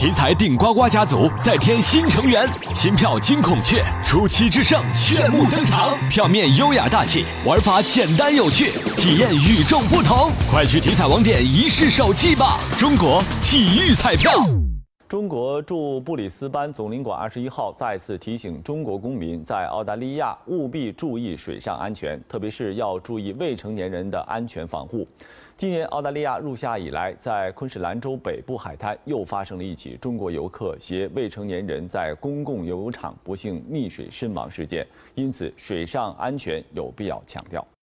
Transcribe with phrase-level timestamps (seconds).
[0.00, 10.32] 体彩顶呱呱家族再添新成员，新票金孔雀出奇制胜炫目登场，票面优雅大气，玩法简单有趣，体验与众不同。
[10.50, 12.58] 快去体彩网点一试手气吧！
[12.78, 14.32] 中国体育彩票。
[15.10, 25.04] 中国驻布里斯班总领馆二十一号再次提醒中国公民，在澳大利亚务必注意水上安全，特别是要注意未成年人的安全防护。
[25.56, 34.86] 今年澳大利亚入夏以来，在昆士兰州北部海滩又发生了一起中国游客携未成年人在公共游泳场不幸溺水身亡事件，
[35.16, 37.66] 因此水上安全有必要强调。